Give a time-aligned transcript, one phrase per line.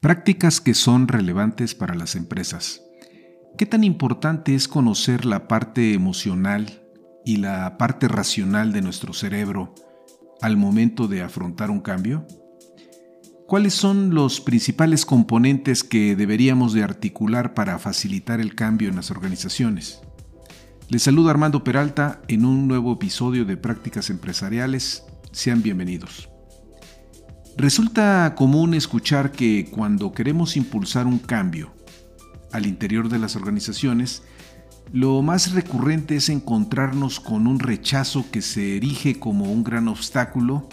[0.00, 2.84] Prácticas que son relevantes para las empresas.
[3.56, 6.84] ¿Qué tan importante es conocer la parte emocional
[7.24, 9.74] y la parte racional de nuestro cerebro
[10.40, 12.24] al momento de afrontar un cambio?
[13.48, 19.10] ¿Cuáles son los principales componentes que deberíamos de articular para facilitar el cambio en las
[19.10, 20.00] organizaciones?
[20.88, 25.02] Les saluda Armando Peralta en un nuevo episodio de Prácticas Empresariales.
[25.32, 26.28] Sean bienvenidos.
[27.58, 31.72] Resulta común escuchar que cuando queremos impulsar un cambio
[32.52, 34.22] al interior de las organizaciones,
[34.92, 40.68] lo más recurrente es encontrarnos con un rechazo que se erige como un gran obstáculo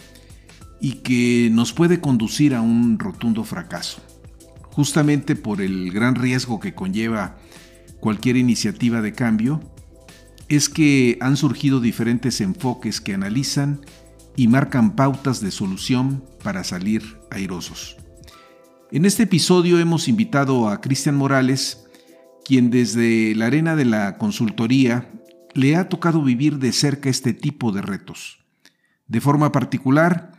[0.80, 3.99] y que nos puede conducir a un rotundo fracaso,
[4.70, 7.36] justamente por el gran riesgo que conlleva
[7.99, 9.60] cualquier iniciativa de cambio,
[10.49, 13.82] es que han surgido diferentes enfoques que analizan
[14.36, 17.98] y marcan pautas de solución para salir airosos.
[18.91, 21.87] En este episodio hemos invitado a Cristian Morales,
[22.46, 25.12] quien desde la arena de la consultoría
[25.55, 28.46] le ha tocado vivir de cerca este tipo de retos.
[29.07, 30.34] De forma particular,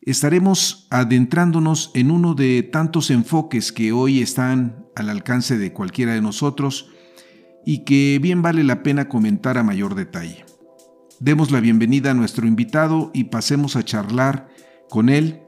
[0.00, 6.22] estaremos adentrándonos en uno de tantos enfoques que hoy están al alcance de cualquiera de
[6.22, 6.88] nosotros
[7.66, 10.44] y que bien vale la pena comentar a mayor detalle.
[11.18, 14.46] Demos la bienvenida a nuestro invitado y pasemos a charlar
[14.88, 15.47] con él.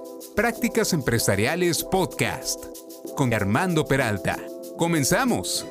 [0.35, 2.63] Prácticas Empresariales Podcast
[3.17, 4.37] con Armando Peralta.
[4.77, 5.67] Comenzamos.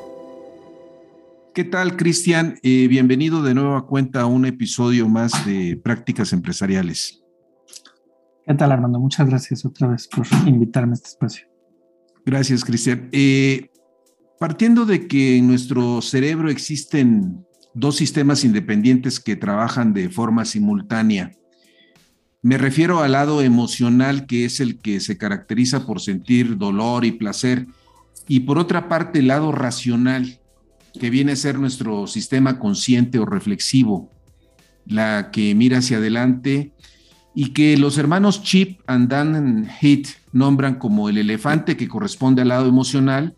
[1.55, 2.59] ¿Qué tal, Cristian?
[2.63, 7.23] Eh, bienvenido de nuevo a cuenta a un episodio más de Prácticas Empresariales.
[8.47, 9.01] ¿Qué tal, Armando?
[9.01, 11.47] Muchas gracias otra vez por invitarme a este espacio.
[12.27, 13.09] Gracias, Cristian.
[13.13, 13.71] Eh,
[14.39, 21.33] partiendo de que en nuestro cerebro existen dos sistemas independientes que trabajan de forma simultánea,
[22.43, 27.13] me refiero al lado emocional, que es el que se caracteriza por sentir dolor y
[27.13, 27.67] placer,
[28.29, 30.41] y por otra parte el lado racional,
[30.99, 34.11] que viene a ser nuestro sistema consciente o reflexivo,
[34.87, 36.73] la que mira hacia adelante
[37.35, 42.49] y que los hermanos Chip and Dan Heath nombran como el elefante que corresponde al
[42.49, 43.37] lado emocional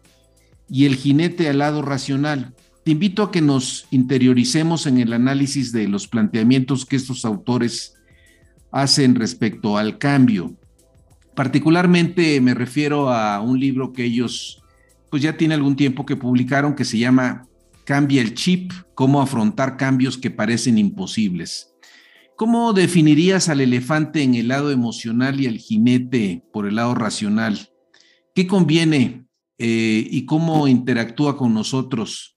[0.69, 2.55] y el jinete al lado racional.
[2.85, 7.95] Te invito a que nos interioricemos en el análisis de los planteamientos que estos autores
[8.73, 10.57] hacen respecto al cambio.
[11.37, 14.63] Particularmente me refiero a un libro que ellos,
[15.11, 17.47] pues ya tiene algún tiempo que publicaron, que se llama
[17.85, 21.73] Cambia el chip, cómo afrontar cambios que parecen imposibles.
[22.37, 27.71] ¿Cómo definirías al elefante en el lado emocional y al jinete por el lado racional?
[28.35, 29.27] ¿Qué conviene
[29.59, 32.37] eh, y cómo interactúa con nosotros?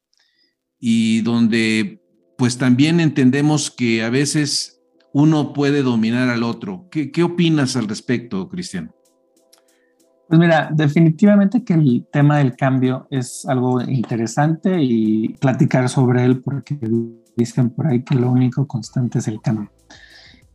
[0.80, 2.02] Y donde
[2.38, 4.75] pues también entendemos que a veces
[5.16, 6.90] uno puede dominar al otro.
[6.92, 8.92] ¿Qué, opinas al respecto, Cristian?
[10.28, 16.42] Pues mira, definitivamente que el tema del cambio es algo interesante y platicar sobre él
[16.42, 16.78] porque
[17.38, 19.72] dicen por ahí que lo único constante es el cambio.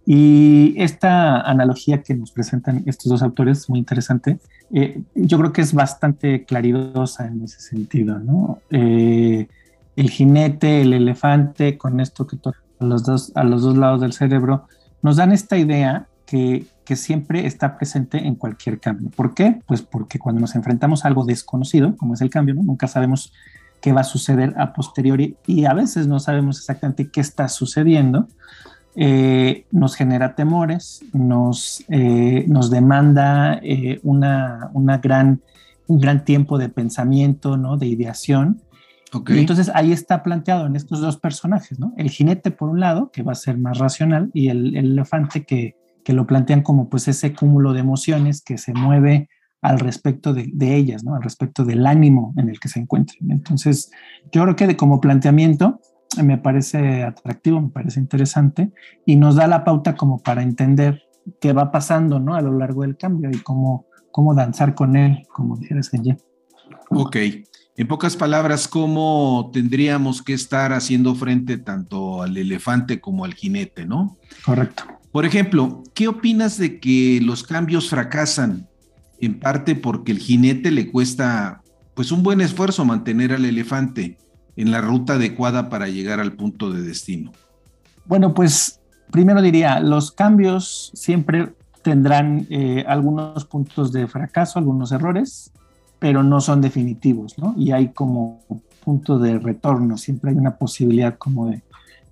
[0.04, 4.41] Y esta analogía que nos presentan estos dos autores es muy interesante.
[4.75, 8.59] Eh, yo creo que es bastante claridosa en ese sentido, ¿no?
[8.69, 9.48] Eh,
[9.97, 12.50] el jinete, el elefante, con esto que tú
[12.81, 14.66] a los dos, a los dos lados del cerebro,
[15.03, 19.10] nos dan esta idea que, que siempre está presente en cualquier cambio.
[19.10, 19.60] ¿Por qué?
[19.66, 23.33] Pues porque cuando nos enfrentamos a algo desconocido, como es el cambio, nunca sabemos
[23.81, 28.28] qué va a suceder a posteriori y a veces no sabemos exactamente qué está sucediendo,
[28.97, 35.41] eh, nos genera temores, nos, eh, nos demanda eh, una, una, gran,
[35.87, 37.77] un gran tiempo de pensamiento, ¿no?
[37.77, 38.60] de ideación,
[39.28, 41.92] entonces ahí está planteado en estos dos personajes, ¿no?
[41.97, 45.77] El jinete por un lado, que va a ser más racional, y el, elefante que,
[46.04, 49.28] que, lo plantean como pues ese cúmulo de emociones que se mueve
[49.62, 51.15] al respecto de, de, ellas, ¿no?
[51.15, 53.30] Al respecto del ánimo en el que se encuentran.
[53.30, 53.91] Entonces,
[54.33, 55.80] yo creo que de, como planteamiento,
[56.22, 58.72] me parece atractivo, me parece interesante
[59.06, 61.03] y nos da la pauta como para entender
[61.41, 62.34] qué va pasando ¿no?
[62.34, 66.16] a lo largo del cambio y cómo, cómo danzar con él, como dijeras allí.
[66.91, 67.16] Ok.
[67.77, 73.87] En pocas palabras, ¿cómo tendríamos que estar haciendo frente tanto al elefante como al jinete,
[73.87, 74.19] no?
[74.45, 74.84] Correcto.
[75.13, 78.69] Por ejemplo, ¿qué opinas de que los cambios fracasan?
[79.21, 81.63] En parte porque el jinete le cuesta
[81.95, 84.19] pues un buen esfuerzo mantener al elefante
[84.57, 87.33] en la ruta adecuada para llegar al punto de destino.
[88.07, 88.81] Bueno, pues
[89.11, 91.53] primero diría, los cambios siempre
[91.83, 95.53] tendrán eh, algunos puntos de fracaso, algunos errores,
[96.01, 97.55] pero no son definitivos, ¿no?
[97.57, 98.41] Y hay como
[98.83, 101.53] punto de retorno, siempre hay una posibilidad como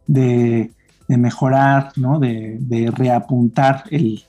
[0.07, 0.71] de,
[1.09, 2.21] mejorar, ¿no?
[2.21, 4.23] De, reapuntar el,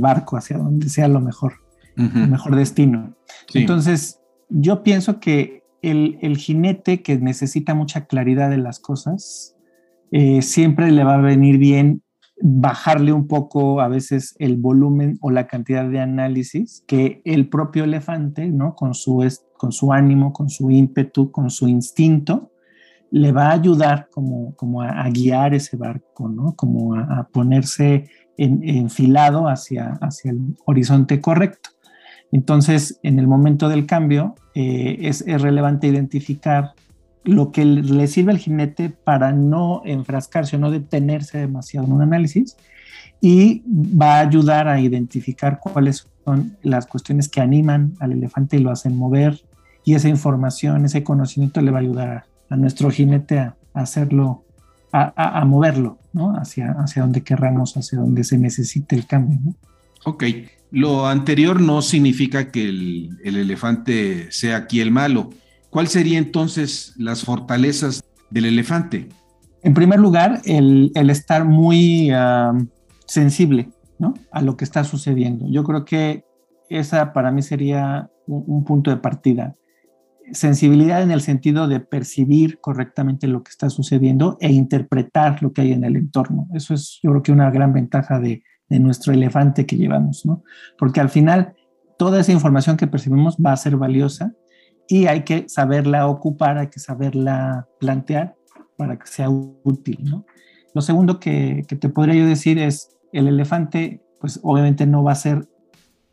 [0.00, 1.52] barco hacia donde sea lo mejor,
[1.96, 3.14] el mejor destino.
[3.54, 9.54] Entonces, yo pienso que el, jinete que necesita mucha claridad de las cosas,
[10.10, 12.02] eh, siempre le va a venir bien
[12.40, 17.84] bajarle un poco a veces el volumen o la cantidad de análisis que el propio
[17.84, 18.74] elefante, ¿no?
[18.74, 19.26] Con su,
[19.56, 22.52] con su ánimo, con su ímpetu, con su instinto,
[23.10, 26.54] le va a ayudar como, como a, guiar ese barco, ¿no?
[26.54, 31.70] Como a, ponerse enfilado hacia, hacia el horizonte correcto.
[32.30, 36.74] Entonces, en el momento del cambio, eh, es, es relevante identificar
[37.28, 42.02] lo que le sirve al jinete para no enfrascarse o no detenerse demasiado en un
[42.02, 42.56] análisis
[43.20, 48.60] y va a ayudar a identificar cuáles son las cuestiones que animan al elefante y
[48.60, 49.40] lo hacen mover
[49.84, 54.44] y esa información, ese conocimiento le va a ayudar a, nuestro jinete a, hacerlo,
[54.92, 56.34] a, moverlo, ¿no?
[56.36, 59.54] Hacia, hacia donde querramos, hacia donde se necesite el cambio, ¿no?
[60.04, 60.24] Ok,
[60.70, 65.30] lo anterior no significa que el, el elefante sea aquí el malo,
[65.70, 69.08] ¿Cuáles serían entonces las fortalezas del elefante?
[69.62, 72.10] En primer lugar, el, estar muy
[73.06, 74.14] sensible ¿no?
[74.30, 75.46] a lo que está sucediendo.
[75.48, 76.24] Yo creo que
[76.68, 79.56] esa para mí sería un, punto de partida.
[80.32, 85.62] Sensibilidad en el sentido de percibir correctamente lo que está sucediendo e interpretar lo que
[85.62, 86.48] hay en el entorno.
[86.54, 90.42] Eso es, yo creo que una gran ventaja de, de nuestro elefante que llevamos, ¿no?
[90.78, 91.54] Porque al final
[91.98, 94.34] toda esa información que percibimos va a ser valiosa
[94.88, 98.34] y hay que saberla ocupar, hay que saberla plantear
[98.76, 100.24] para que sea útil, ¿no?
[100.74, 105.16] Lo segundo que, te podría yo decir es, el elefante, pues obviamente no va a
[105.16, 105.48] ser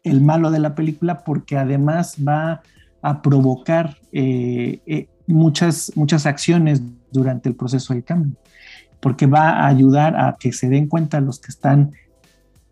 [0.03, 2.61] el malo de la película porque además va
[3.01, 6.81] a provocar eh, eh, muchas, muchas acciones
[7.11, 8.37] durante el proceso del cambio,
[8.99, 11.91] porque va a ayudar a que se den cuenta los que están,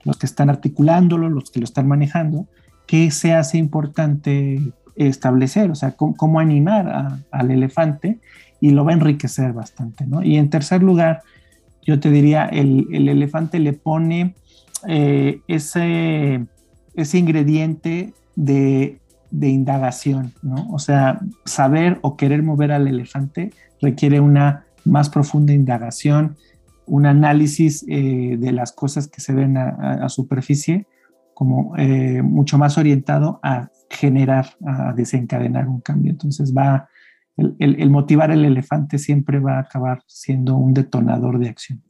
[0.03, 2.47] los que están articulándolo, los que lo están manejando,
[2.88, 8.19] que se hace importante establecer, o sea, cómo, animar al elefante
[8.60, 10.24] y lo va a enriquecer bastante, ¿no?
[10.24, 11.22] Y en tercer lugar,
[11.81, 14.36] yo te diría, el, elefante le pone
[14.88, 16.45] eh, ese,
[17.13, 19.00] ingrediente de,
[19.31, 20.69] indagación, ¿no?
[20.72, 23.51] O sea, saber o querer mover al elefante
[23.81, 26.38] requiere una más profunda indagación,
[26.86, 30.86] un análisis eh, de las cosas que se ven a, superficie,
[31.33, 36.12] como eh, mucho más orientado a generar, a desencadenar un cambio.
[36.12, 36.89] Entonces va,
[37.38, 41.83] el, motivar el elefante siempre va a acabar siendo un detonador de acción.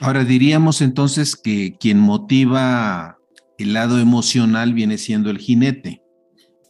[0.00, 3.16] Ahora diríamos entonces que quien motiva
[3.58, 6.02] el lado emocional viene siendo el jinete.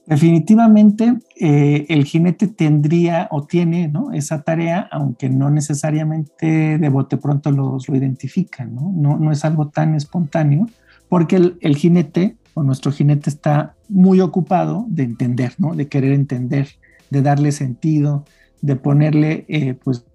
[0.07, 4.13] Definitivamente eh, el jinete tendría o tiene ¿no?
[4.13, 8.93] esa tarea, aunque no necesariamente de bote pronto los, lo identifica, ¿no?
[8.95, 9.19] ¿no?
[9.19, 10.69] No, es algo tan espontáneo,
[11.09, 15.75] porque el, el jinete o nuestro jinete está muy ocupado de entender, ¿no?
[15.75, 16.69] De querer entender,
[17.11, 18.25] de darle sentido,
[18.63, 20.07] de ponerle, eh, pues,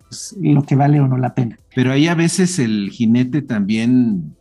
[0.41, 1.57] lo que vale o no la pena.
[1.75, 4.36] Pero ahí a veces el jinete también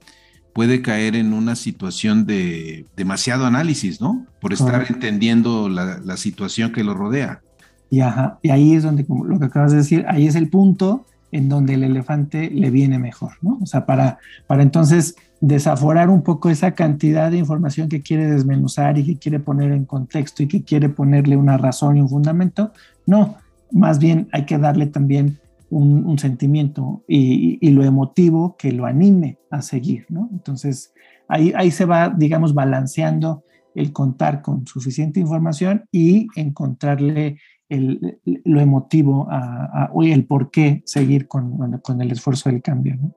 [0.53, 4.27] puede caer en una situación de demasiado análisis, ¿no?
[4.41, 7.43] Por estar entendiendo la, situación que lo rodea.
[7.91, 11.07] Y, y ahí es donde, como lo que acabas de decir, ahí es el punto
[11.33, 13.59] en donde el elefante le viene mejor, ¿no?
[13.63, 18.99] O sea, para, para entonces desaforar un poco esa cantidad de información que quiere desmenuzar
[18.99, 22.73] y que quiere poner en contexto y que quiere ponerle una razón y un fundamento.
[23.07, 23.37] No,
[23.73, 25.39] más bien hay que darle también
[25.71, 30.29] un, sentimiento y, lo emotivo que lo anime a seguir, ¿no?
[30.33, 30.93] Entonces,
[31.29, 33.45] ahí, ahí se va, digamos, balanceando
[33.75, 41.29] el contar con suficiente información y encontrarle el, lo emotivo a, el por qué seguir
[41.29, 43.15] con, con el esfuerzo del cambio, ¿no?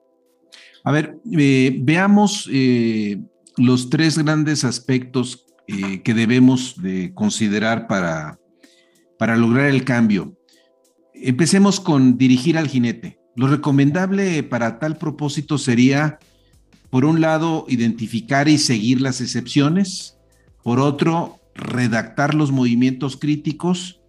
[0.84, 3.22] A ver, eh, veamos eh,
[3.58, 8.40] los tres grandes aspectos eh, que debemos de considerar para,
[9.18, 10.38] para lograr el cambio.
[11.14, 13.20] Empecemos con dirigir al jinete.
[13.36, 16.20] Lo recomendable para tal propósito sería,
[16.90, 20.18] por un lado, identificar y seguir las excepciones,
[20.64, 24.02] por otro, redactar los movimientos críticos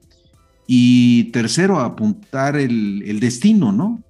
[0.67, 4.03] y tercero, apuntar el, destino, ¿no?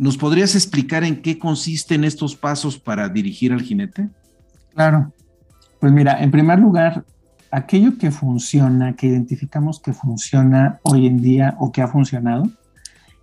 [0.00, 4.08] ¿Nos podrías explicar en qué consisten estos pasos para dirigir al jinete?
[4.72, 5.12] Claro.
[5.78, 7.04] Pues mira, en primer lugar,
[7.50, 12.44] aquello que funciona, que identificamos que funciona hoy en día o que ha funcionado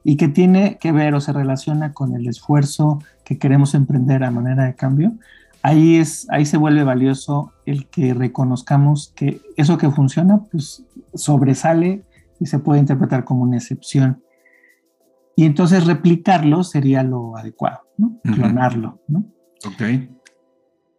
[0.04, 4.30] y que tiene que ver o se relaciona con el esfuerzo que queremos emprender a
[4.30, 5.14] manera de cambio,
[5.64, 10.84] ahí, es, ahí se vuelve valioso el que reconozcamos que eso que funciona pues
[11.16, 12.04] sobresale
[12.40, 14.22] y se puede interpretar como una excepción.
[15.38, 18.20] Y entonces replicarlo sería lo adecuado, ¿no?
[18.24, 19.20] Clonarlo, ¿no?
[19.66, 20.10] Ok.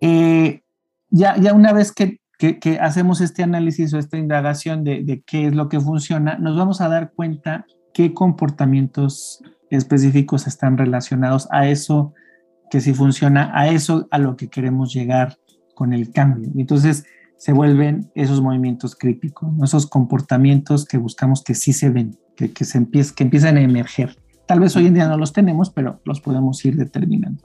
[0.01, 0.63] Eh,
[1.11, 5.55] ya, ya una vez que que, hacemos este análisis o esta indagación de, qué es
[5.55, 12.15] lo que funciona, nos vamos a dar cuenta qué comportamientos específicos están relacionados a eso
[12.71, 15.37] que sí funciona, a eso a lo que queremos llegar
[15.75, 16.51] con el cambio.
[16.57, 17.05] Entonces
[17.37, 22.65] se vuelven esos movimientos críticos, esos comportamientos que buscamos que sí se ven, que, que,
[22.65, 24.17] se que empiezan a emerger.
[24.49, 27.45] Tal vez hoy en día no los tenemos, pero los podemos ir determinando.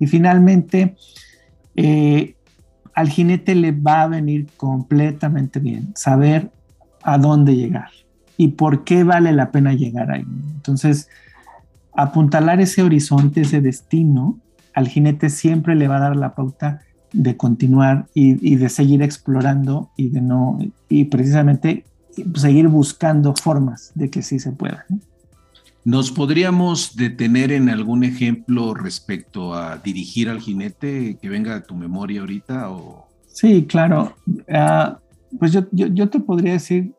[0.00, 0.96] Y finalmente,
[1.76, 2.34] eh,
[2.94, 6.50] al jinete le va a venir completamente bien saber
[7.04, 7.90] a dónde llegar
[8.36, 10.24] y por qué vale la pena llegar ahí.
[10.56, 11.08] Entonces,
[11.94, 14.40] apuntalar ese horizonte, ese destino,
[14.74, 16.80] al jinete siempre le va a dar la pauta
[17.12, 20.58] de continuar y, de seguir explorando y de no,
[20.88, 21.84] y precisamente
[22.34, 24.86] seguir buscando formas de que sí se pueda.
[25.84, 31.74] ¿Nos podríamos detener en algún ejemplo respecto a dirigir al jinete que venga de tu
[31.74, 32.70] memoria ahorita?
[32.70, 33.08] O...
[33.26, 34.14] Sí, claro.
[34.48, 35.00] Ah,
[35.38, 36.94] pues yo, yo, te podría decir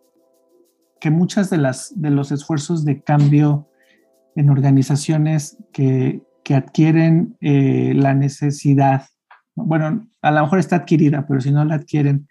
[0.99, 3.69] que muchas de, las, de los esfuerzos de cambio
[4.35, 9.03] en organizaciones que, que adquieren eh, la necesidad,
[9.55, 12.27] bueno, a lo mejor está adquirida, pero si no la adquieren,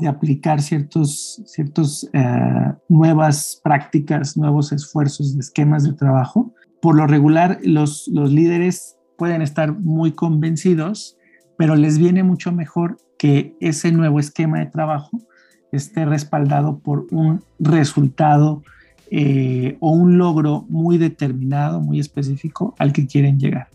[0.00, 6.52] de aplicar ciertos, ciertos eh, nuevas prácticas, nuevos esfuerzos de esquemas de trabajo.
[6.80, 11.16] Por lo regular, los, los líderes pueden estar muy convencidos,
[11.58, 15.20] pero les viene mucho mejor que ese nuevo esquema de trabajo
[15.72, 18.62] esté respaldado por un resultado
[19.10, 23.68] eh, o un logro muy determinado, muy específico al que quieren llegar.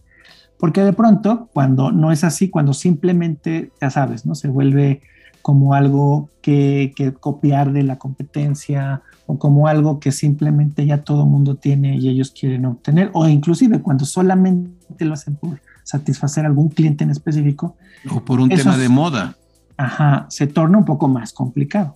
[0.58, 4.34] Porque de pronto, cuando no es así, cuando simplemente, ya sabes, ¿no?
[4.34, 5.01] Se vuelve
[5.46, 11.54] como algo que, copiar de la competencia o como algo que simplemente ya todo mundo
[11.54, 16.70] tiene y ellos quieren obtener, o inclusive cuando solamente lo hacen por satisfacer a algún
[16.70, 17.75] cliente en específico.
[18.10, 19.36] O por un tema de moda.
[19.78, 21.96] Ajá, se torna un poco más complicado.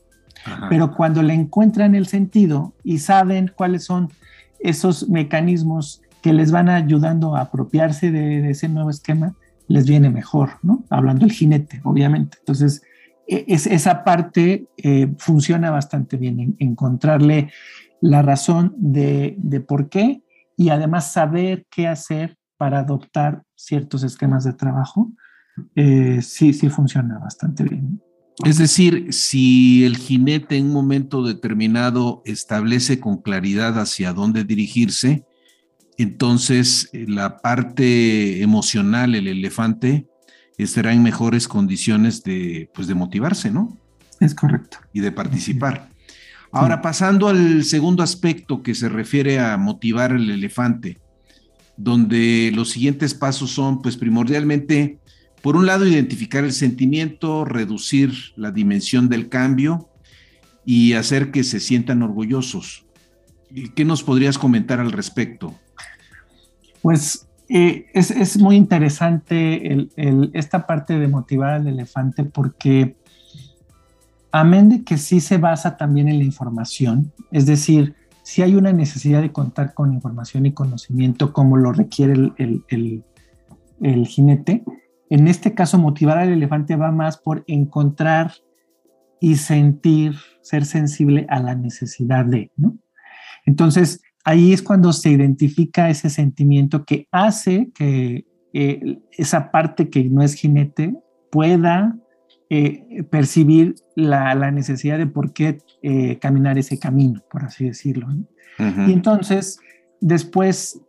[0.70, 4.12] Pero cuando le encuentran el sentido y saben cuáles son
[4.60, 9.34] esos mecanismos que les van ayudando a apropiarse de, de ese nuevo esquema,
[9.68, 10.84] les viene mejor, ¿no?
[10.92, 12.38] Hablando el jinete, obviamente.
[12.42, 12.84] Entonces,
[13.30, 17.52] es, esa parte eh, funciona bastante bien, encontrarle
[18.02, 20.22] la razón de, por qué
[20.58, 25.12] y además saber qué hacer para adoptar ciertos esquemas de trabajo,
[25.76, 28.02] eh, sí, sí funciona bastante bien.
[28.46, 35.26] Es decir, si el jinete en un momento determinado establece con claridad hacia dónde dirigirse,
[35.98, 40.09] entonces eh, la parte emocional, el elefante,
[40.64, 43.78] estará en mejores condiciones de, pues, de motivarse, ¿no?
[44.20, 44.80] Es correcto.
[44.94, 45.90] Y de participar.
[46.52, 50.98] Ahora, pasando al segundo aspecto que se refiere a motivar al elefante,
[51.78, 55.00] donde los siguientes pasos son, pues primordialmente,
[55.42, 59.90] por un lado, identificar el sentimiento, reducir la dimensión del cambio
[60.66, 62.86] y hacer que se sientan orgullosos.
[63.76, 65.58] ¿Qué nos podrías comentar al respecto?
[66.82, 69.90] Pues eh, es, muy interesante
[70.34, 72.96] esta parte de motivar al elefante porque
[74.32, 78.72] amén de que sí se basa también en la información, es decir, si hay una
[78.72, 83.04] necesidad de contar con información y conocimiento como lo requiere el,
[83.82, 84.64] el jinete,
[85.10, 88.32] en este caso motivar al elefante va más por encontrar
[89.20, 92.78] y sentir, ser sensible a la necesidad de, ¿no?
[93.46, 100.04] Entonces, ahí es cuando se identifica ese sentimiento que hace que eh, esa parte que
[100.04, 100.94] no es jinete
[101.32, 101.98] pueda
[102.52, 108.08] eh, percibir la, necesidad de por qué eh, caminar ese camino, por así decirlo.
[108.60, 109.58] Y entonces,
[110.02, 110.82] después,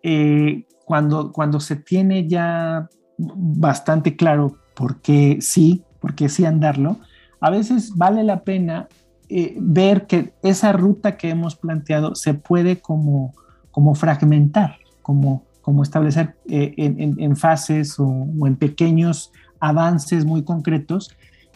[0.85, 6.99] cuando, cuando se tiene ya bastante claro por qué sí, por qué sí andarlo,
[7.41, 8.89] a veces vale la pena
[9.31, 13.33] eh, ver que esa ruta que hemos planteado se puede como,
[13.71, 21.11] como fragmentar, como, como establecer eh, en, fases o, en pequeños avances muy concretos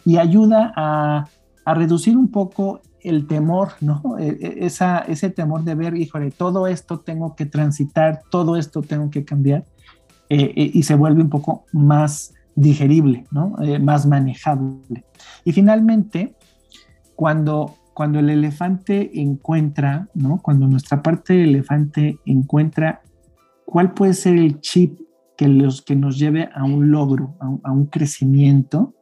[0.05, 1.27] y ayuda a,
[1.65, 4.17] a reducir un poco el temor, ¿no?
[4.17, 8.81] E, e, esa, ese temor de ver, híjole, todo esto tengo que transitar, todo esto
[8.81, 9.63] tengo que cambiar,
[10.29, 13.55] eh, eh, y se vuelve un poco más digerible, ¿no?
[13.81, 15.03] Más manejable.
[15.43, 16.35] Y finalmente,
[17.15, 20.41] cuando, cuando el elefante encuentra, ¿no?
[20.41, 23.01] Cuando nuestra parte del elefante encuentra
[23.65, 24.99] cuál puede ser el chip
[25.37, 28.93] que, los, que nos lleve a un logro, a un crecimiento,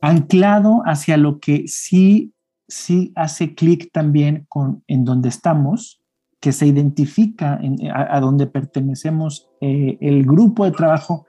[0.00, 2.32] anclado hacia lo que sí
[2.68, 6.02] sí hace clic también con en donde estamos,
[6.40, 7.58] que se identifica
[7.92, 11.26] a, donde pertenecemos eh, el grupo de trabajo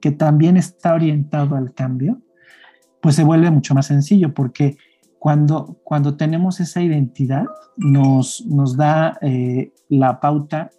[0.00, 2.20] que también está orientado al cambio,
[3.02, 4.78] pues se vuelve mucho más sencillo porque
[5.18, 7.44] cuando, cuando tenemos esa identidad
[7.76, 10.70] nos, nos da eh, la pauta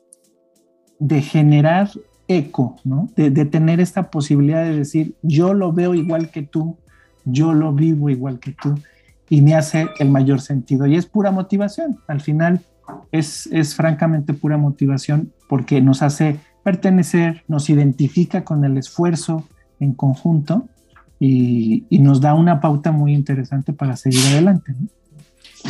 [1.00, 1.90] de generar
[2.28, 3.10] eco, ¿no?
[3.16, 6.78] De, de, tener esta posibilidad de decir, yo lo veo igual que tú,
[7.26, 8.76] yo lo vivo igual que tú
[9.30, 10.86] y me hace el mayor sentido.
[10.86, 12.00] Y es pura motivación.
[12.08, 12.62] Al final
[13.12, 19.46] es, es francamente pura motivación porque nos hace pertenecer, nos identifica con el esfuerzo
[19.80, 20.70] en conjunto
[21.26, 24.76] y, nos da una pauta muy interesante para seguir adelante.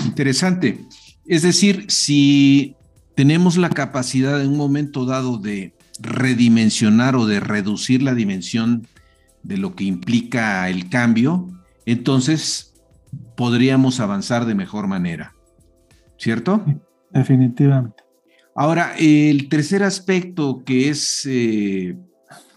[0.05, 0.83] Interesante.
[1.27, 2.75] Es decir, si
[3.15, 8.87] tenemos la capacidad en un momento dado de redimensionar o de reducir la dimensión
[9.43, 11.47] de lo que implica el cambio,
[11.85, 12.73] entonces
[13.35, 15.35] podríamos avanzar de mejor manera.
[16.17, 16.65] ¿Cierto?
[17.11, 18.03] Definitivamente.
[18.55, 21.95] Ahora, el tercer aspecto que es, eh,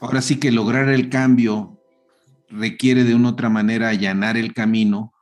[0.01, 1.76] ahora sí que lograr el cambio
[2.49, 5.13] requiere de una otra manera allanar el camino,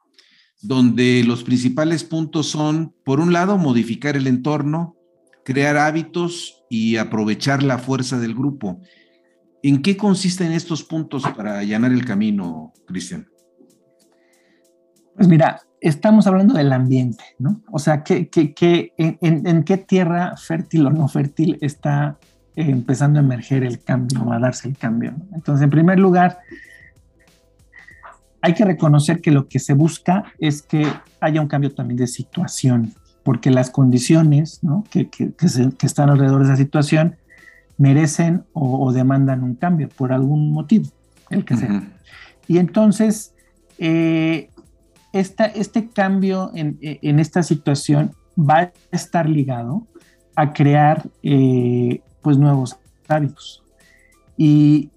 [0.61, 4.97] donde los principales puntos son, por un lado, modificar el entorno,
[5.45, 8.81] crear hábitos y aprovechar la fuerza del grupo.
[9.63, 13.29] ¿En qué consisten estos puntos para allanar el camino, Cristian?
[15.17, 17.63] Pues mira, estamos hablando del ambiente, ¿no?
[17.71, 18.29] O sea, ¿qué,
[18.97, 22.19] en, qué tierra fértil o no fértil está
[22.57, 25.15] eh, empezando a emerger el cambio, a darse el cambio?
[25.35, 26.39] Entonces, en primer lugar,
[28.45, 30.87] hay que reconocer que lo que se busca es que
[31.19, 34.85] haya un cambio también de situación, porque las condiciones ¿no?
[34.91, 35.09] que,
[35.81, 37.17] están alrededor de esa situación
[37.79, 40.91] merecen o, demandan un cambio por algún motivo,
[41.31, 41.91] el que sea.
[42.47, 43.33] Y entonces,
[43.79, 44.51] eh,
[45.15, 49.87] este cambio en, esta situación va a estar ligado
[50.37, 52.77] a crear eh, pues nuevos
[53.09, 53.63] hábitos.
[54.37, 54.91] Y,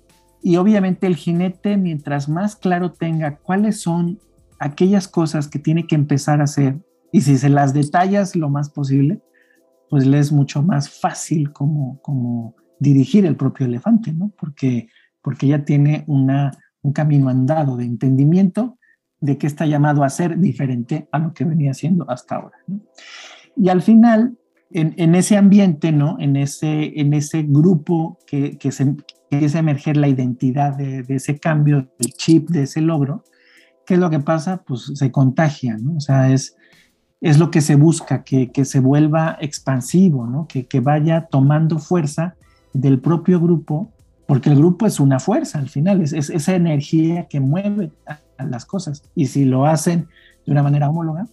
[0.43, 4.19] obviamente el jinete, mientras más claro tenga cuáles son
[4.60, 6.80] aquellas cosas que tiene que empezar a hacer,
[7.12, 9.21] y si se las detallas lo más posible,
[9.89, 14.32] pues le es mucho más fácil como, como dirigir el propio elefante, ¿no?
[14.38, 14.89] Porque,
[15.21, 18.78] porque ya tiene una, un camino andado de entendimiento
[19.19, 22.58] de qué está llamado a ser diferente a lo que venía siendo hasta ahora.
[23.56, 24.38] Y al final,
[24.71, 26.17] en, ese ambiente, ¿no?
[26.19, 28.95] en, ese, en ese grupo que, que, se,
[29.30, 33.23] empieza a emerger la identidad de, ese cambio, el chip de ese logro,
[33.86, 34.63] ¿qué es lo que pasa?
[34.65, 35.95] Pues se contagia, ¿no?
[35.97, 36.56] O sea, es,
[37.21, 40.47] es lo que se busca, que, se vuelva expansivo, ¿no?
[40.47, 42.36] que, que vaya tomando fuerza
[42.73, 43.91] del propio grupo,
[44.27, 47.91] porque el grupo es una fuerza al final, es, es esa energía que mueve
[48.38, 49.03] las cosas.
[49.15, 50.08] Y si lo hacen
[50.45, 51.27] de una manera homóloga,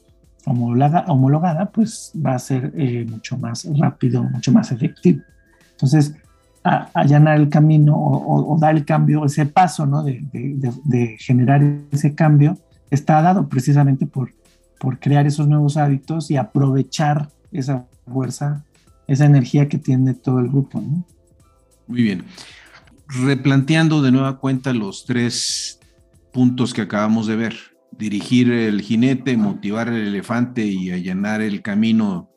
[0.47, 5.23] homologada, pues va a ser eh, mucho más rápido, mucho más efectivo.
[5.73, 6.15] Entonces,
[6.65, 10.03] allanar el camino o, dar el cambio, ese paso ¿no?
[10.03, 12.59] de, generar ese cambio,
[12.91, 14.33] está dado precisamente por,
[14.79, 18.65] por crear esos nuevos hábitos y aprovechar esa fuerza,
[19.07, 20.83] esa energía que tiene todo el grupo.
[21.87, 22.25] Muy bien.
[23.09, 25.81] Replanteando de nueva cuenta los tres
[26.33, 27.74] puntos que acabamos de ver.
[27.99, 32.31] Dirigir el jinete, motivar el elefante y allanar el camino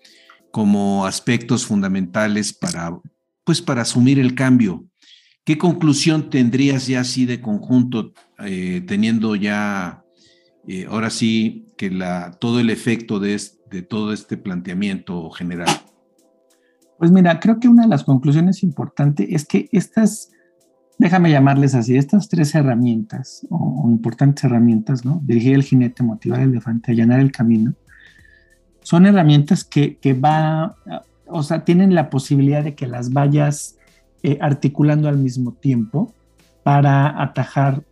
[0.52, 2.98] como aspectos fundamentales para,
[3.44, 4.86] pues, para asumir el cambio.
[5.44, 10.04] ¿Qué conclusión tendrías ya así de conjunto, eh, teniendo ya,
[10.68, 13.40] eh, ahora sí, que la, todo el efecto de,
[13.72, 15.70] de todo este planteamiento general?
[16.98, 20.32] Pues mira, creo que una de las conclusiones importantes es que estas
[20.98, 25.22] déjame llamarles así, estas tres herramientas o, importantes herramientas, ¿no?
[25.24, 27.74] Dirigir el jinete, motivar el elefante, allanar el camino,
[28.82, 30.76] son herramientas que, que va,
[31.28, 33.78] o sea, tienen la posibilidad de que las vayas
[34.24, 36.14] eh, articulando al mismo tiempo
[36.64, 37.84] para atajar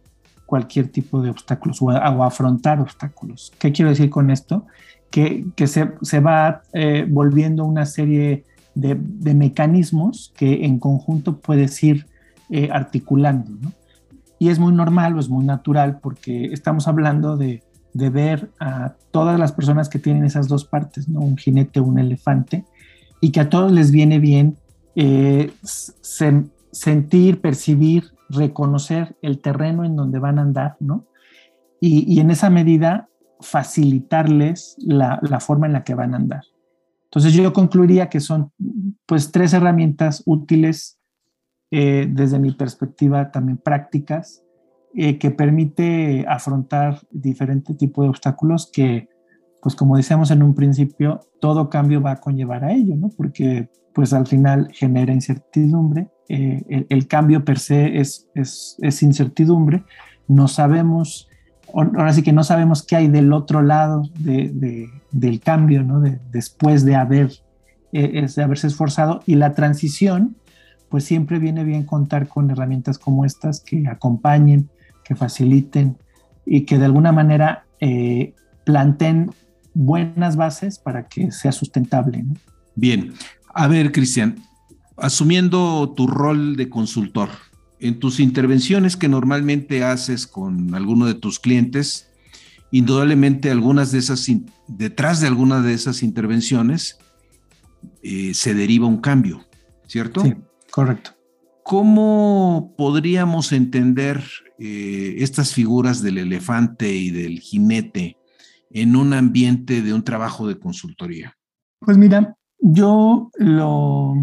[0.46, 3.54] cualquier tipo de obstáculos o, afrontar obstáculos.
[3.60, 4.66] ¿Qué quiero decir con esto?
[5.12, 8.96] Que, se, va eh, volviendo una serie de,
[9.34, 12.06] mecanismos que en conjunto puedes ir
[12.50, 13.72] eh, articulando.
[14.40, 19.40] Y es muy normal o es muy natural porque estamos hablando de, ver a todas
[19.40, 21.22] las personas que tienen esas dos partes, ¿no?
[21.22, 22.66] un jinete, un elefante,
[23.22, 24.58] y que a todos les viene bien
[24.96, 25.52] eh,
[26.72, 31.06] sentir, percibir, reconocer el terreno en donde van a andar, ¿no?
[31.80, 33.10] Y, en esa medida
[33.42, 36.44] facilitarles la, forma en la que van a andar.
[37.06, 38.52] Entonces yo concluiría que son
[39.06, 40.98] pues tres herramientas útiles
[41.78, 44.42] eh, desde mi perspectiva también prácticas
[44.94, 49.10] eh, que permite afrontar diferentes tipos de obstáculos que
[49.62, 53.10] pues como decíamos en un principio todo cambio va a conllevar a ello, ¿no?
[53.10, 56.08] Porque pues al final genera incertidumbre.
[56.30, 59.84] Eh, el, cambio per se es, es, incertidumbre.
[60.30, 61.28] No sabemos,
[61.74, 66.02] ahora sí que no sabemos qué hay del otro lado de, del cambio, ¿no?
[66.32, 67.32] después de, haber,
[67.92, 69.20] de haberse esforzado.
[69.26, 70.38] Y la transición,
[70.90, 74.70] pues siempre viene bien contar con herramientas como estas que acompañen,
[75.04, 75.98] que faciliten
[76.46, 78.34] y que de alguna manera eh,
[78.66, 79.32] planteen
[79.74, 82.24] buenas bases para que sea sustentable.
[82.24, 82.34] ¿no?
[82.76, 83.14] Bien,
[83.54, 84.38] a ver, Cristian,
[84.98, 87.30] asumiendo tu rol de consultor,
[87.80, 92.10] en tus intervenciones que normalmente haces con alguno de tus clientes,
[92.72, 94.26] indudablemente algunas de esas,
[94.68, 96.98] detrás de algunas de esas intervenciones
[98.02, 99.46] eh, se deriva un cambio,
[99.88, 100.22] ¿cierto?
[100.22, 100.36] Sí,
[100.76, 101.12] correcto.
[101.64, 104.22] ¿Cómo podríamos entender
[104.60, 108.18] eh, estas figuras del elefante y del jinete
[108.72, 111.38] en un ambiente de un trabajo de consultoría?
[111.80, 114.16] Pues mira, yo lo,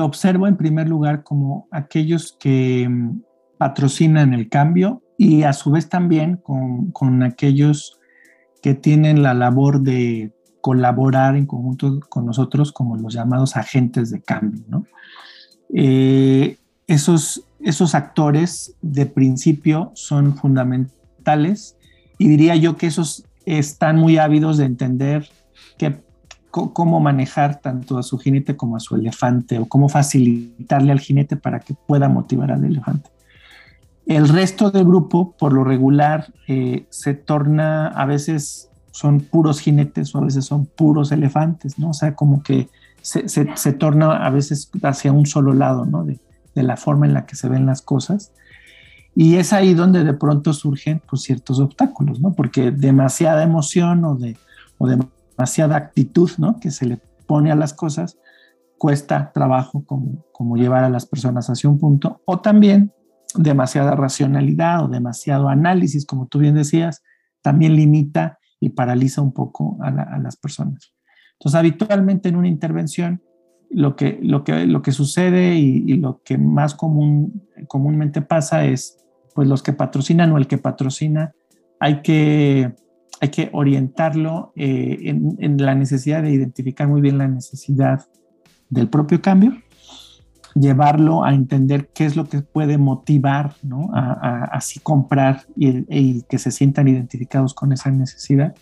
[0.00, 3.22] observo en primer lugar como aquellos que mm,
[3.56, 8.00] patrocinan el cambio y a su vez también con, aquellos
[8.62, 14.20] que tienen la labor de colaborar en conjunto con nosotros como los llamados agentes de
[14.20, 14.64] cambio.
[15.74, 16.56] Eh,
[16.86, 21.76] esos, esos actores de principio son fundamentales
[22.18, 25.28] y diría yo que esos están muy ávidos de entender
[26.50, 31.36] cómo manejar tanto a su jinete como a su elefante o cómo facilitarle al jinete
[31.36, 33.10] para que pueda motivar al elefante.
[34.06, 40.14] El resto del grupo, por lo regular, eh, se torna, a veces son puros jinetes
[40.14, 41.90] o a veces son puros elefantes, ¿no?
[41.90, 42.68] O sea, como que
[43.02, 46.04] se, torna a veces hacia un solo lado, ¿no?
[46.04, 46.20] De,
[46.54, 48.32] la forma en la que se ven las cosas.
[49.14, 52.34] Y es ahí donde de pronto surgen pues, ciertos obstáculos, ¿no?
[52.34, 54.36] Porque demasiada emoción o de,
[54.76, 54.98] o de
[55.40, 56.60] demasiada actitud ¿no?
[56.60, 58.18] que se le pone a las cosas,
[58.76, 62.92] cuesta trabajo como llevar a las personas hacia un punto, o también
[63.34, 67.02] demasiada racionalidad o demasiado análisis, como tú bien decías,
[67.42, 70.92] también limita y paraliza un poco a, las personas.
[71.40, 73.22] Entonces, habitualmente en una intervención,
[73.70, 78.98] lo que, lo que, lo que sucede y, lo que más común, comúnmente pasa es,
[79.34, 81.32] pues los que patrocinan o el que patrocina,
[81.78, 82.74] hay que
[83.20, 88.06] hay que orientarlo eh, en, la necesidad de identificar muy bien la necesidad
[88.70, 89.52] del propio cambio,
[90.54, 93.90] llevarlo a entender qué es lo que puede motivar ¿no?
[93.92, 98.54] a, así comprar y, que se sientan identificados con esa necesidad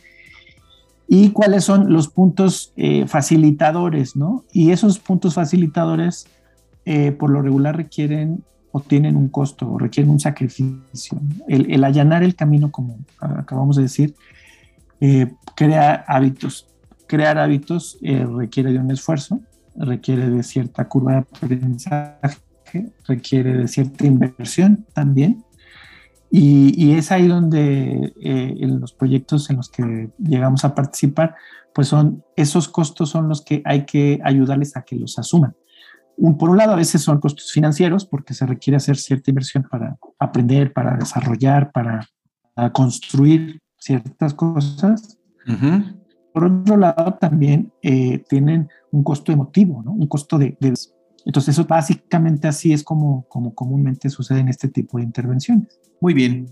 [1.08, 4.44] y cuáles son los puntos eh, facilitadores, ¿no?
[4.52, 6.26] Y esos puntos facilitadores
[6.84, 11.18] eh, por lo regular requieren o tienen un costo o requieren un sacrificio.
[11.48, 14.14] El, allanar el camino, como acabamos de decir,
[15.00, 16.66] eh, crea hábitos.
[17.06, 19.40] Crear hábitos requiere de un esfuerzo,
[19.76, 25.42] requiere de cierta curva de aprendizaje, requiere de cierta inversión también.
[26.30, 31.34] Y, es ahí donde eh, en los proyectos en los que llegamos a participar,
[31.74, 35.54] pues son esos costos son los que hay que ayudarles a que los asuman.
[36.16, 39.66] Un, por un lado, a veces son costos financieros porque se requiere hacer cierta inversión
[39.70, 42.06] para aprender, para desarrollar, para
[42.72, 45.18] construir ciertas cosas.
[46.34, 49.92] Por otro lado, también eh, tienen un costo emotivo, ¿no?
[49.92, 50.56] un costo de,
[51.24, 55.78] Entonces, eso básicamente así es como, como comúnmente sucede en este tipo de intervenciones.
[56.00, 56.48] Muy bien.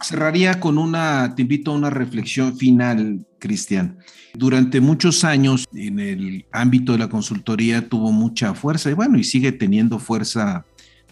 [0.00, 3.98] Cerraría con una, te invito a una reflexión final, Cristian.
[4.34, 9.24] Durante muchos años en el ámbito de la consultoría tuvo mucha fuerza y bueno, y
[9.24, 10.64] sigue teniendo fuerza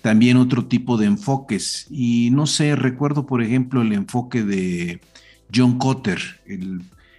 [0.02, 1.86] también otro tipo de enfoques.
[1.90, 5.00] Y no sé, recuerdo por ejemplo el enfoque de
[5.54, 6.18] John Cotter,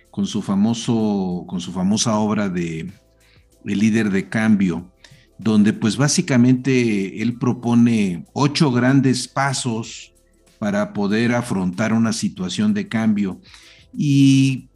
[0.10, 2.92] con, su famoso, con su famosa obra de
[3.66, 4.92] El líder de cambio,
[5.44, 10.14] donde pues básicamente él propone ocho grandes pasos
[10.60, 13.42] para poder afrontar una situación de cambio.
[13.92, 14.70] Y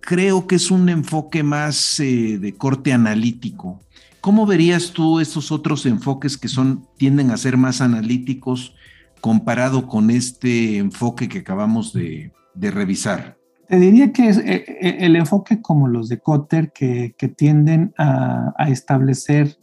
[0.00, 3.80] creo que es un enfoque más eh, de corte analítico.
[4.20, 8.76] ¿Cómo verías tú estos otros enfoques que son, tienden a ser más analíticos
[9.20, 13.36] comparado con este enfoque que acabamos de, revisar?
[13.68, 18.54] Te diría que es eh, eh, el enfoque como los de Cotter que, tienden a,
[18.68, 19.58] establecer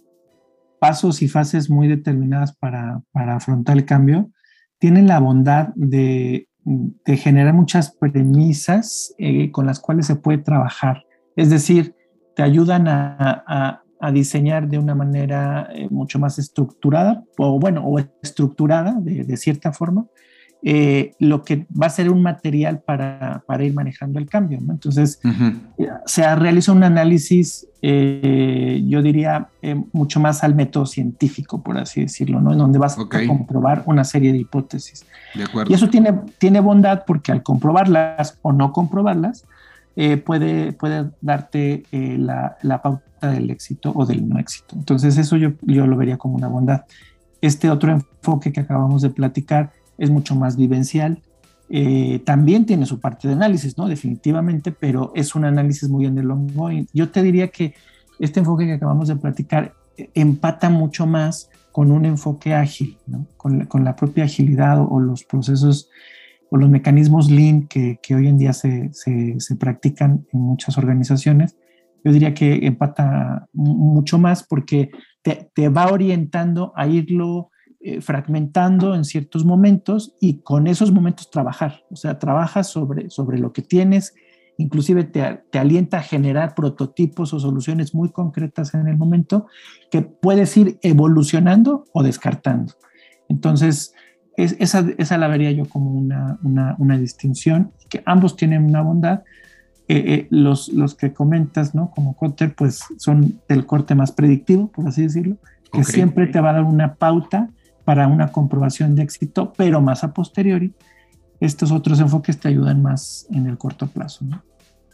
[0.80, 4.32] pasos y fases muy determinadas para, para afrontar el cambio,
[4.80, 6.48] tienen la bondad de,
[7.06, 11.04] generar muchas premisas eh, con las cuales se puede trabajar.
[11.36, 11.96] Es decir,
[12.36, 18.96] te ayudan a, diseñar de una manera eh, mucho más estructurada, o bueno, o estructurada
[19.02, 20.08] de, cierta forma,
[20.62, 24.60] eh, lo que va a ser un material para, ir manejando el cambio.
[24.70, 25.22] Entonces,
[26.06, 32.02] se realiza un análisis, eh, yo diría, eh, mucho más al método científico, por así
[32.02, 32.52] decirlo, ¿no?
[32.52, 35.06] en donde vas a comprobar una serie de hipótesis.
[35.34, 35.72] De acuerdo.
[35.72, 39.46] Y eso tiene, tiene bondad porque al comprobarlas o no comprobarlas,
[40.26, 44.76] puede, puede darte la, la, pauta del éxito o del no éxito.
[44.76, 46.84] Entonces, eso yo, yo lo vería como una bondad.
[47.42, 51.22] Este otro enfoque que acabamos de platicar, es mucho más vivencial.
[51.70, 53.88] Eh, también tiene su parte de análisis, ¿no?
[53.88, 56.88] Definitivamente, pero es un análisis muy en el ongoing.
[56.94, 57.76] Yo te diría que
[58.18, 63.28] este enfoque que acabamos de platicar eh, empata mucho más con un enfoque ágil, ¿no?
[63.38, 65.90] con, con, la propia agilidad o, los procesos
[66.50, 70.78] o los mecanismos lean que, que hoy en día se, se, se, practican en muchas
[70.80, 71.56] organizaciones.
[72.04, 74.90] Yo diría que empata mucho más porque
[75.22, 77.52] te, te va orientando a irlo
[77.82, 81.86] eh, fragmentando en ciertos momentos y con esos momentos trabajar.
[81.90, 84.16] O sea, trabajas sobre, sobre lo que tienes,
[84.58, 89.48] inclusive te, te, alienta a generar prototipos o soluciones muy concretas en el momento
[89.90, 92.74] que puedes ir evolucionando o descartando.
[93.30, 93.94] Entonces,
[94.36, 98.82] es, esa, esa, la vería yo como una, una, una distinción, que ambos tienen una
[98.82, 99.24] bondad.
[99.88, 101.92] Eh, eh, los, los que comentas, ¿no?
[101.92, 105.38] Como Cotter, pues son del corte más predictivo, por así decirlo,
[105.72, 107.50] que siempre te va a dar una pauta
[107.90, 110.76] para una comprobación de éxito, pero más a posteriori,
[111.40, 114.28] estos otros enfoques te ayudan más en el corto plazo.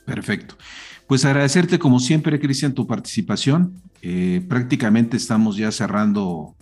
[0.06, 0.56] Perfecto.
[1.06, 3.82] Pues agradecerte como siempre, Cristian, tu participación.
[4.02, 6.56] Eh, prácticamente estamos ya cerrando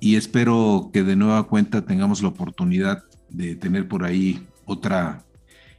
[0.00, 5.22] y espero que de nueva cuenta tengamos la oportunidad de tener por ahí otra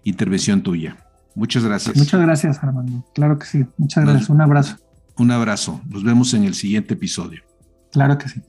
[0.05, 0.95] intervención tuya.
[1.35, 1.97] Muchas gracias.
[1.97, 3.05] Muchas gracias, Armando.
[3.13, 3.65] Claro que sí.
[3.77, 4.29] Muchas gracias.
[4.29, 4.77] un abrazo.
[5.17, 5.81] Un abrazo.
[5.89, 7.43] Nos vemos en el siguiente episodio.
[7.91, 8.41] Claro que sí.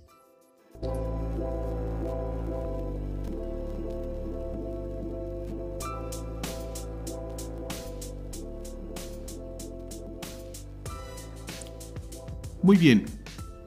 [12.67, 13.05] Muy bien,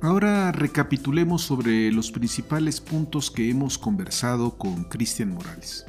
[0.01, 5.85] ahora recapitulemos sobre los principales puntos que hemos conversado con Cristian Morales.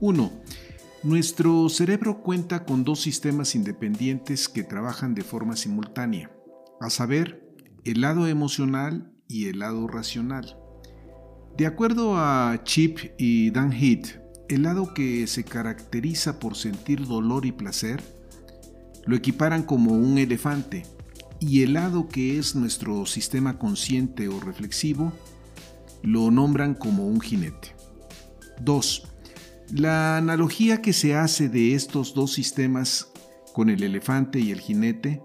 [0.00, 0.32] 1.
[1.02, 6.30] Nuestro cerebro cuenta con dos sistemas independientes que trabajan de forma simultánea,
[6.80, 7.46] a saber,
[7.84, 10.56] el lado emocional y el lado racional.
[11.58, 17.44] De acuerdo a Chip y Dan Heath, el lado que se caracteriza por sentir dolor
[17.44, 18.02] y placer
[19.04, 20.84] lo equiparan como un elefante
[21.40, 25.12] y el lado que es nuestro sistema consciente o reflexivo
[26.02, 27.74] lo nombran como un jinete.
[28.60, 29.08] 2.
[29.72, 33.12] La analogía que se hace de estos dos sistemas
[33.52, 35.22] con el elefante y el jinete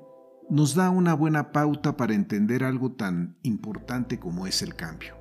[0.49, 5.15] nos da una buena pauta para entender algo tan importante como es el cambio.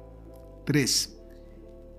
[0.67, 1.19] 3.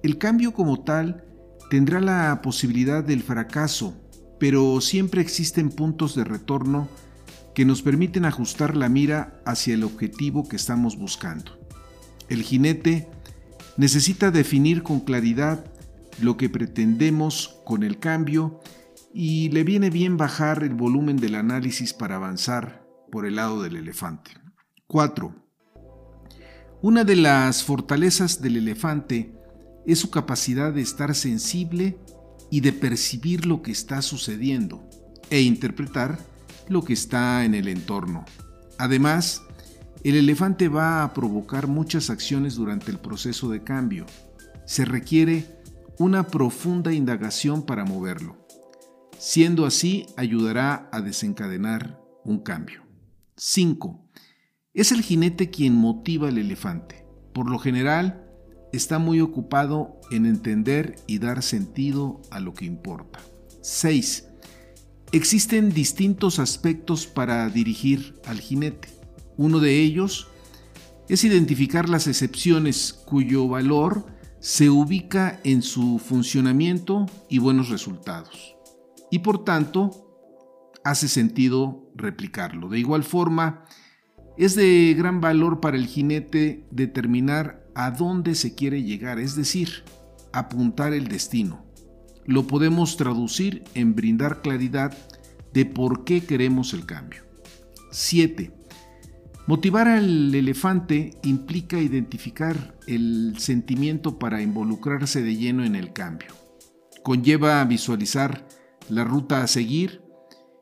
[0.04, 1.26] El cambio como tal
[1.70, 3.96] tendrá la posibilidad del fracaso,
[4.40, 6.90] pero siempre existen puntos de retorno
[7.54, 11.60] que nos permiten ajustar la mira hacia el objetivo que estamos buscando.
[12.30, 13.10] El jinete
[13.78, 15.66] necesita definir con claridad
[16.22, 18.60] lo que pretendemos con el cambio
[19.14, 23.76] y le viene bien bajar el volumen del análisis para avanzar por el lado del
[23.76, 24.32] elefante.
[24.88, 25.36] 4.
[26.82, 29.34] Una de las fortalezas del elefante
[29.86, 32.00] es su capacidad de estar sensible
[32.50, 34.88] y de percibir lo que está sucediendo
[35.30, 36.20] e interpretar
[36.68, 38.26] lo que está en el entorno.
[38.78, 39.44] Además,
[40.04, 44.06] el elefante va a provocar muchas acciones durante el proceso de cambio.
[44.66, 45.46] Se requiere
[45.98, 48.38] una profunda indagación para moverlo.
[49.18, 52.84] Siendo así, ayudará a desencadenar un cambio.
[53.38, 54.10] 5.
[54.74, 57.06] Es el jinete quien motiva al elefante.
[57.34, 58.26] Por lo general,
[58.74, 63.20] está muy ocupado en entender y dar sentido a lo que importa.
[63.62, 64.28] 6.
[65.14, 68.88] Existen distintos aspectos para dirigir al jinete.
[69.38, 70.28] Uno de ellos
[71.08, 74.08] es identificar las excepciones cuyo valor
[74.40, 78.56] se ubica en su funcionamiento y buenos resultados.
[79.12, 79.92] Y por tanto,
[80.84, 82.68] hace sentido replicarlo.
[82.68, 83.66] De igual forma,
[84.36, 89.84] es de gran valor para el jinete determinar a dónde se quiere llegar, es decir,
[90.32, 91.72] apuntar el destino.
[92.26, 94.98] Lo podemos traducir en brindar claridad
[95.54, 97.24] de por qué queremos el cambio.
[97.92, 98.52] 7.
[99.46, 106.30] Motivar al elefante implica identificar el sentimiento para involucrarse de lleno en el cambio.
[107.04, 108.48] Conlleva visualizar
[108.90, 110.02] la ruta a seguir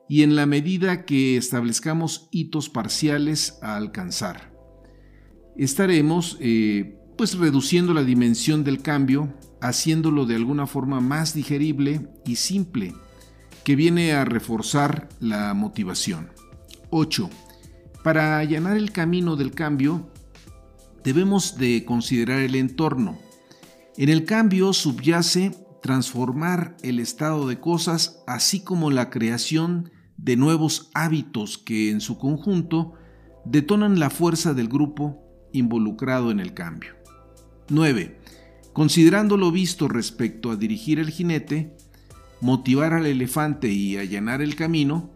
[0.08, 4.52] y en la medida que establezcamos hitos parciales a alcanzar.
[5.56, 12.36] Estaremos eh, pues reduciendo la dimensión del cambio, haciéndolo de alguna forma más digerible y
[12.36, 12.94] simple,
[13.64, 16.30] que viene a reforzar la motivación.
[16.90, 17.30] 8.
[18.02, 20.10] Para allanar el camino del cambio,
[21.04, 23.18] debemos de considerar el entorno.
[23.96, 30.90] En el cambio subyace transformar el estado de cosas, así como la creación de nuevos
[30.94, 32.94] hábitos que en su conjunto
[33.44, 35.22] detonan la fuerza del grupo
[35.52, 37.01] involucrado en el cambio.
[37.68, 38.18] 9.
[38.72, 41.76] Considerando lo visto respecto a dirigir el jinete,
[42.40, 45.10] motivar al elefante y allanar el camino,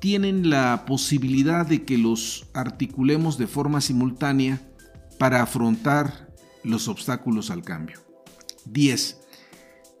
[0.00, 4.60] tienen la posibilidad de que los articulemos de forma simultánea
[5.18, 6.28] para afrontar
[6.62, 7.98] los obstáculos al cambio.
[8.66, 9.20] 10.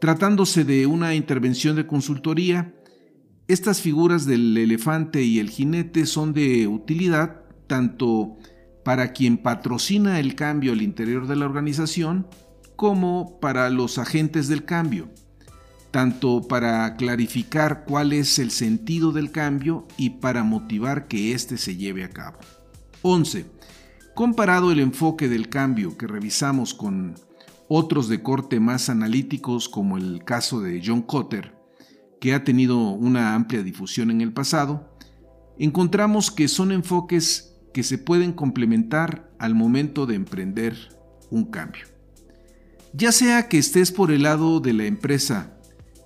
[0.00, 2.74] Tratándose de una intervención de consultoría,
[3.48, 8.36] estas figuras del elefante y el jinete son de utilidad tanto
[8.84, 12.26] para quien patrocina el cambio al interior de la organización
[12.76, 15.08] como para los agentes del cambio,
[15.90, 21.76] tanto para clarificar cuál es el sentido del cambio y para motivar que éste se
[21.76, 22.38] lleve a cabo.
[23.02, 23.46] 11.
[24.14, 27.14] Comparado el enfoque del cambio que revisamos con
[27.68, 31.54] otros de corte más analíticos como el caso de John Cotter,
[32.20, 34.96] que ha tenido una amplia difusión en el pasado,
[35.58, 40.76] encontramos que son enfoques que se pueden complementar al momento de emprender
[41.30, 41.84] un cambio.
[42.92, 45.54] Ya sea que estés por el lado de la empresa